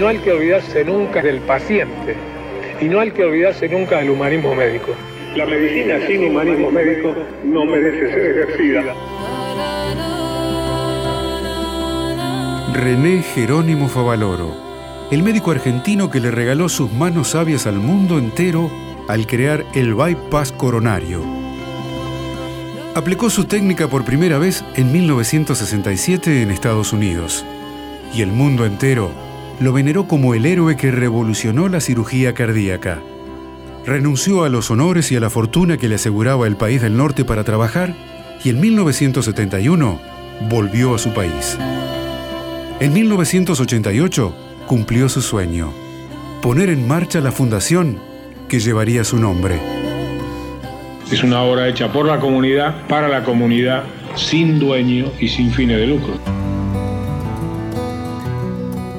No 0.00 0.08
hay 0.08 0.18
que 0.18 0.32
olvidarse 0.32 0.84
nunca 0.84 1.22
del 1.22 1.38
paciente 1.40 2.16
y 2.80 2.86
no 2.86 2.98
hay 2.98 3.12
que 3.12 3.22
olvidarse 3.22 3.68
nunca 3.68 3.98
del 3.98 4.10
humanismo 4.10 4.52
médico. 4.52 4.92
La 5.36 5.46
medicina 5.46 6.04
sin 6.06 6.24
humanismo 6.24 6.70
médico 6.72 7.14
no 7.44 7.64
merece 7.64 8.12
ser 8.12 8.38
ejercida. 8.38 8.94
René 12.72 13.22
Jerónimo 13.22 13.88
Favaloro, 13.88 14.56
el 15.12 15.22
médico 15.22 15.52
argentino 15.52 16.10
que 16.10 16.18
le 16.18 16.32
regaló 16.32 16.68
sus 16.68 16.92
manos 16.92 17.28
sabias 17.28 17.68
al 17.68 17.76
mundo 17.76 18.18
entero 18.18 18.70
al 19.06 19.28
crear 19.28 19.64
el 19.74 19.94
bypass 19.94 20.50
coronario. 20.50 21.22
Aplicó 22.96 23.30
su 23.30 23.44
técnica 23.44 23.86
por 23.86 24.04
primera 24.04 24.38
vez 24.38 24.64
en 24.74 24.92
1967 24.92 26.42
en 26.42 26.50
Estados 26.50 26.92
Unidos 26.92 27.44
y 28.12 28.22
el 28.22 28.32
mundo 28.32 28.66
entero 28.66 29.12
lo 29.60 29.72
veneró 29.72 30.06
como 30.08 30.34
el 30.34 30.46
héroe 30.46 30.76
que 30.76 30.90
revolucionó 30.90 31.68
la 31.68 31.80
cirugía 31.80 32.34
cardíaca. 32.34 33.00
Renunció 33.86 34.44
a 34.44 34.48
los 34.48 34.70
honores 34.70 35.12
y 35.12 35.16
a 35.16 35.20
la 35.20 35.30
fortuna 35.30 35.76
que 35.76 35.88
le 35.88 35.96
aseguraba 35.96 36.46
el 36.46 36.56
país 36.56 36.80
del 36.80 36.96
norte 36.96 37.24
para 37.24 37.44
trabajar 37.44 37.94
y 38.42 38.50
en 38.50 38.60
1971 38.60 40.00
volvió 40.48 40.94
a 40.94 40.98
su 40.98 41.12
país. 41.12 41.58
En 42.80 42.92
1988 42.92 44.34
cumplió 44.66 45.08
su 45.08 45.22
sueño, 45.22 45.72
poner 46.42 46.70
en 46.70 46.86
marcha 46.88 47.20
la 47.20 47.32
fundación 47.32 47.98
que 48.48 48.58
llevaría 48.58 49.04
su 49.04 49.18
nombre. 49.18 49.60
Es 51.10 51.22
una 51.22 51.42
obra 51.42 51.68
hecha 51.68 51.92
por 51.92 52.06
la 52.06 52.18
comunidad, 52.18 52.86
para 52.88 53.08
la 53.08 53.22
comunidad, 53.22 53.84
sin 54.16 54.58
dueño 54.58 55.12
y 55.20 55.28
sin 55.28 55.52
fines 55.52 55.78
de 55.78 55.86
lucro. 55.86 56.43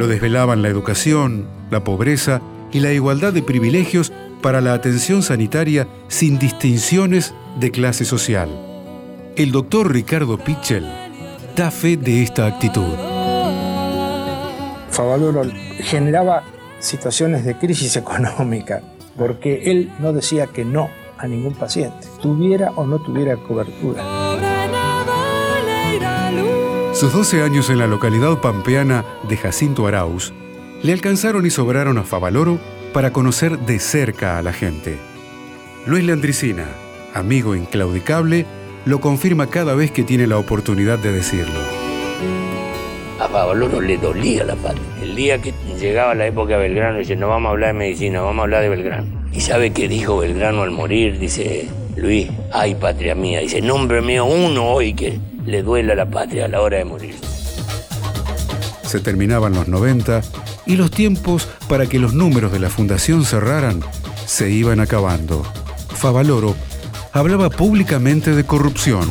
Lo 0.00 0.06
desvelaban 0.06 0.62
la 0.62 0.68
educación, 0.68 1.46
la 1.70 1.84
pobreza 1.84 2.40
y 2.72 2.80
la 2.80 2.90
igualdad 2.90 3.34
de 3.34 3.42
privilegios 3.42 4.14
para 4.40 4.62
la 4.62 4.72
atención 4.72 5.22
sanitaria 5.22 5.88
sin 6.08 6.38
distinciones 6.38 7.34
de 7.58 7.70
clase 7.70 8.06
social. 8.06 8.48
El 9.36 9.52
doctor 9.52 9.92
Ricardo 9.92 10.38
Pichel 10.38 10.90
da 11.54 11.70
fe 11.70 11.98
de 11.98 12.22
esta 12.22 12.46
actitud. 12.46 12.94
Favaloro 14.88 15.42
generaba 15.80 16.44
situaciones 16.78 17.44
de 17.44 17.58
crisis 17.58 17.94
económica 17.94 18.80
porque 19.18 19.70
él 19.70 19.92
no 19.98 20.14
decía 20.14 20.46
que 20.46 20.64
no 20.64 20.88
a 21.18 21.26
ningún 21.26 21.52
paciente, 21.52 22.08
tuviera 22.22 22.70
o 22.70 22.86
no 22.86 23.00
tuviera 23.00 23.36
cobertura. 23.36 24.19
Sus 27.00 27.14
12 27.14 27.42
años 27.42 27.70
en 27.70 27.78
la 27.78 27.86
localidad 27.86 28.42
pampeana 28.42 29.06
de 29.26 29.38
Jacinto 29.38 29.86
Arauz 29.86 30.34
le 30.82 30.92
alcanzaron 30.92 31.46
y 31.46 31.50
sobraron 31.50 31.96
a 31.96 32.02
Favaloro 32.02 32.60
para 32.92 33.10
conocer 33.10 33.58
de 33.58 33.78
cerca 33.78 34.36
a 34.36 34.42
la 34.42 34.52
gente. 34.52 34.98
Luis 35.86 36.04
Landricina, 36.04 36.66
amigo 37.14 37.56
inclaudicable, 37.56 38.44
lo 38.84 39.00
confirma 39.00 39.46
cada 39.46 39.74
vez 39.74 39.90
que 39.90 40.02
tiene 40.02 40.26
la 40.26 40.36
oportunidad 40.36 40.98
de 40.98 41.12
decirlo. 41.12 41.58
A 43.18 43.28
Favaloro 43.28 43.80
le 43.80 43.96
dolía 43.96 44.44
la 44.44 44.56
patria. 44.56 44.84
El 45.02 45.16
día 45.16 45.40
que 45.40 45.54
llegaba 45.80 46.14
la 46.14 46.26
época 46.26 46.58
de 46.58 46.68
Belgrano, 46.68 46.98
dice, 46.98 47.16
no 47.16 47.28
vamos 47.28 47.48
a 47.48 47.52
hablar 47.52 47.72
de 47.72 47.78
medicina, 47.78 48.20
vamos 48.20 48.40
a 48.40 48.42
hablar 48.42 48.60
de 48.60 48.68
Belgrano. 48.68 49.06
¿Y 49.32 49.40
sabe 49.40 49.70
qué 49.70 49.88
dijo 49.88 50.18
Belgrano 50.18 50.60
al 50.60 50.70
morir? 50.70 51.18
Dice, 51.18 51.66
Luis, 51.96 52.28
ay 52.52 52.74
patria 52.74 53.14
mía, 53.14 53.40
dice, 53.40 53.62
nombre 53.62 54.02
mío 54.02 54.26
uno 54.26 54.66
hoy 54.66 54.92
que 54.92 55.18
le 55.44 55.62
duela 55.62 55.94
la 55.94 56.08
patria 56.08 56.46
a 56.46 56.48
la 56.48 56.60
hora 56.60 56.78
de 56.78 56.84
morir. 56.84 57.14
Se 58.82 59.00
terminaban 59.00 59.54
los 59.54 59.68
90 59.68 60.20
y 60.66 60.76
los 60.76 60.90
tiempos 60.90 61.48
para 61.68 61.86
que 61.86 61.98
los 61.98 62.12
números 62.12 62.52
de 62.52 62.58
la 62.58 62.70
fundación 62.70 63.24
cerraran 63.24 63.80
se 64.26 64.50
iban 64.50 64.80
acabando. 64.80 65.44
Favaloro 65.88 66.54
hablaba 67.12 67.50
públicamente 67.50 68.34
de 68.34 68.44
corrupción. 68.44 69.10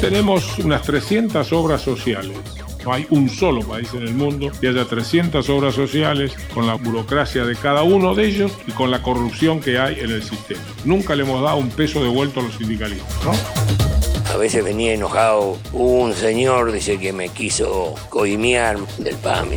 Tenemos 0.00 0.58
unas 0.58 0.82
300 0.82 1.52
obras 1.52 1.82
sociales. 1.82 2.36
No 2.84 2.94
hay 2.94 3.06
un 3.10 3.28
solo 3.28 3.60
país 3.60 3.92
en 3.92 4.02
el 4.02 4.14
mundo 4.14 4.50
que 4.58 4.68
haya 4.68 4.86
300 4.86 5.46
obras 5.50 5.74
sociales 5.74 6.32
con 6.54 6.66
la 6.66 6.74
burocracia 6.74 7.44
de 7.44 7.54
cada 7.54 7.82
uno 7.82 8.14
de 8.14 8.26
ellos 8.26 8.52
y 8.66 8.72
con 8.72 8.90
la 8.90 9.02
corrupción 9.02 9.60
que 9.60 9.78
hay 9.78 10.00
en 10.00 10.10
el 10.10 10.22
sistema. 10.22 10.62
Nunca 10.86 11.14
le 11.14 11.24
hemos 11.24 11.42
dado 11.42 11.58
un 11.58 11.68
peso 11.68 12.02
de 12.02 12.08
vuelto 12.08 12.40
a 12.40 12.44
los 12.44 12.54
sindicalistas, 12.54 13.24
¿no? 13.24 13.89
A 14.32 14.36
veces 14.36 14.64
venía 14.64 14.94
enojado 14.94 15.58
un 15.72 16.14
señor, 16.14 16.70
dice 16.72 16.98
que 16.98 17.12
me 17.12 17.28
quiso 17.30 17.94
coimiar 18.08 18.78
del 18.98 19.16
PAMI. 19.16 19.56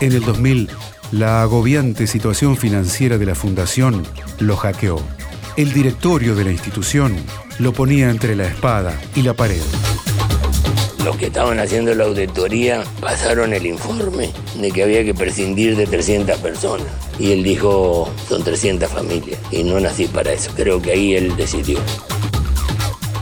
En 0.00 0.12
el 0.12 0.22
2000, 0.24 0.68
la 1.12 1.42
agobiante 1.42 2.06
situación 2.06 2.56
financiera 2.56 3.16
de 3.16 3.26
la 3.26 3.34
fundación 3.34 4.06
lo 4.38 4.56
hackeó. 4.56 5.00
El 5.56 5.72
directorio 5.72 6.34
de 6.34 6.44
la 6.44 6.50
institución 6.50 7.16
lo 7.58 7.72
ponía 7.72 8.10
entre 8.10 8.36
la 8.36 8.46
espada 8.46 9.00
y 9.14 9.22
la 9.22 9.34
pared. 9.34 9.62
Los 11.04 11.16
que 11.16 11.26
estaban 11.26 11.58
haciendo 11.58 11.94
la 11.94 12.04
auditoría 12.04 12.84
pasaron 13.00 13.54
el 13.54 13.66
informe 13.66 14.30
de 14.60 14.70
que 14.70 14.82
había 14.82 15.04
que 15.04 15.14
prescindir 15.14 15.76
de 15.76 15.86
300 15.86 16.38
personas. 16.38 16.86
Y 17.18 17.32
él 17.32 17.42
dijo, 17.42 18.08
son 18.28 18.44
300 18.44 18.90
familias. 18.90 19.40
Y 19.50 19.64
no 19.64 19.80
nací 19.80 20.06
para 20.06 20.32
eso. 20.32 20.52
Creo 20.54 20.80
que 20.80 20.92
ahí 20.92 21.14
él 21.14 21.34
decidió. 21.36 21.78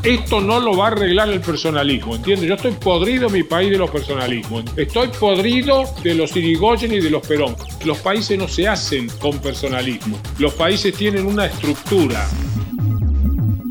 Esto 0.02 0.40
no 0.40 0.60
lo 0.60 0.78
va 0.78 0.86
a 0.86 0.90
arreglar 0.92 1.28
el 1.28 1.40
personalismo, 1.40 2.16
¿entiendes? 2.16 2.48
Yo 2.48 2.54
estoy 2.54 2.72
podrido 2.72 3.26
en 3.26 3.34
mi 3.34 3.42
país 3.42 3.70
de 3.70 3.76
los 3.76 3.90
personalismos. 3.90 4.64
Estoy 4.74 5.08
podrido 5.08 5.84
de 6.02 6.14
los 6.14 6.34
Irigoyen 6.34 6.94
y 6.94 7.00
de 7.00 7.10
los 7.10 7.26
Perón. 7.26 7.54
Los 7.84 7.98
países 7.98 8.38
no 8.38 8.48
se 8.48 8.66
hacen 8.66 9.08
con 9.20 9.38
personalismo. 9.40 10.18
Los 10.38 10.54
países 10.54 10.94
tienen 10.94 11.26
una 11.26 11.44
estructura. 11.44 12.26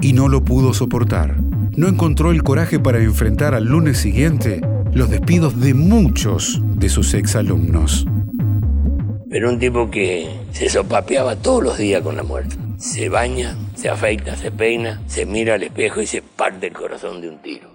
Y 0.01 0.13
no 0.13 0.27
lo 0.27 0.45
pudo 0.45 0.71
soportar. 0.75 1.35
No 1.75 1.87
encontró 1.87 2.29
el 2.29 2.43
coraje 2.43 2.77
para 2.77 2.99
enfrentar 2.99 3.55
al 3.55 3.65
lunes 3.65 3.97
siguiente 3.97 4.61
los 4.93 5.09
despidos 5.09 5.59
de 5.59 5.73
muchos 5.73 6.61
de 6.75 6.89
sus 6.89 7.15
exalumnos. 7.15 8.05
Pero 9.31 9.49
un 9.49 9.57
tipo 9.57 9.89
que 9.89 10.29
se 10.51 10.69
sopapeaba 10.69 11.35
todos 11.37 11.63
los 11.63 11.77
días 11.79 12.03
con 12.03 12.15
la 12.15 12.23
muerte. 12.23 12.55
Se 12.79 13.09
baña, 13.09 13.57
se 13.75 13.89
afeita, 13.89 14.37
se 14.37 14.51
peina, 14.51 15.01
se 15.05 15.25
mira 15.25 15.55
al 15.55 15.63
espejo 15.63 16.01
y 16.01 16.05
se 16.05 16.21
parte 16.21 16.67
el 16.67 16.73
corazón 16.73 17.19
de 17.19 17.27
un 17.27 17.39
tiro. 17.39 17.67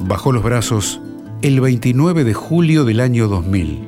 Bajó 0.00 0.32
los 0.32 0.42
brazos 0.42 0.98
el 1.42 1.60
29 1.60 2.24
de 2.24 2.32
julio 2.32 2.84
del 2.84 3.00
año 3.00 3.28
2000. 3.28 3.80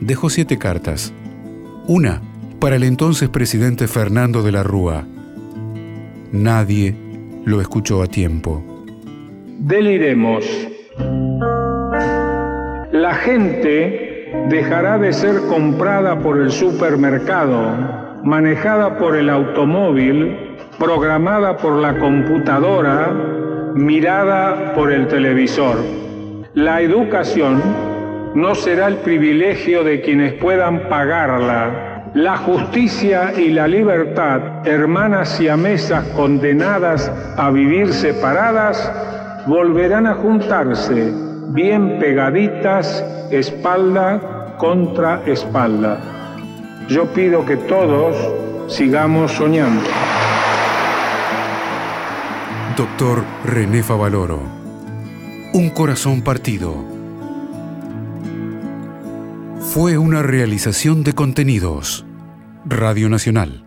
Dejó 0.00 0.30
siete 0.30 0.58
cartas. 0.58 1.12
Una 1.86 2.20
para 2.58 2.74
el 2.74 2.82
entonces 2.82 3.28
presidente 3.28 3.86
Fernando 3.86 4.42
de 4.42 4.50
la 4.50 4.64
Rúa. 4.64 5.06
Nadie 6.32 6.96
lo 7.44 7.60
escuchó 7.60 8.02
a 8.02 8.08
tiempo. 8.08 8.64
Deliremos. 9.60 10.44
La 12.90 13.14
gente 13.14 14.13
dejará 14.48 14.98
de 14.98 15.12
ser 15.12 15.40
comprada 15.48 16.18
por 16.18 16.38
el 16.38 16.50
supermercado, 16.50 18.20
manejada 18.22 18.98
por 18.98 19.16
el 19.16 19.30
automóvil, 19.30 20.56
programada 20.78 21.56
por 21.56 21.80
la 21.80 21.98
computadora, 21.98 23.12
mirada 23.74 24.74
por 24.74 24.92
el 24.92 25.08
televisor. 25.08 25.76
La 26.54 26.80
educación 26.80 27.62
no 28.34 28.54
será 28.54 28.88
el 28.88 28.96
privilegio 28.98 29.82
de 29.84 30.00
quienes 30.00 30.34
puedan 30.34 30.88
pagarla. 30.88 32.10
La 32.14 32.36
justicia 32.36 33.32
y 33.36 33.50
la 33.50 33.66
libertad, 33.66 34.66
hermanas 34.66 35.40
y 35.40 35.48
amesas 35.48 36.04
condenadas 36.16 37.10
a 37.36 37.50
vivir 37.50 37.92
separadas, 37.92 38.92
volverán 39.46 40.06
a 40.06 40.14
juntarse 40.14 41.33
bien 41.52 41.98
pegaditas, 41.98 43.04
espalda 43.30 44.56
contra 44.58 45.22
espalda. 45.26 46.00
Yo 46.88 47.06
pido 47.12 47.44
que 47.44 47.56
todos 47.56 48.16
sigamos 48.68 49.32
soñando. 49.32 49.82
Doctor 52.76 53.24
René 53.44 53.82
Favaloro. 53.82 54.40
Un 55.52 55.70
corazón 55.70 56.22
partido. 56.22 56.74
Fue 59.60 59.96
una 59.98 60.22
realización 60.22 61.04
de 61.04 61.12
contenidos. 61.14 62.04
Radio 62.64 63.08
Nacional. 63.08 63.64